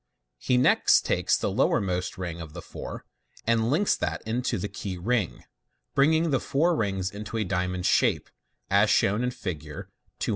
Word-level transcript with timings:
He 0.39 0.57
next 0.57 1.05
takes 1.05 1.37
the 1.37 1.51
lowermost 1.51 2.17
ring 2.17 2.41
of 2.41 2.53
the 2.53 2.61
four, 2.63 3.05
and 3.45 3.69
links 3.69 3.95
that 3.95 4.23
into 4.25 4.57
the 4.57 4.67
key 4.67 4.97
ring, 4.97 5.43
bringing 5.93 6.31
the 6.31 6.39
four 6.39 6.75
rings 6.75 7.11
into 7.11 7.37
a 7.37 7.43
diamond 7.43 7.85
shape, 7.85 8.27
as 8.71 8.89
shown 8.89 9.23
in 9.23 9.29
Fig 9.29 9.59
240. 9.61 9.89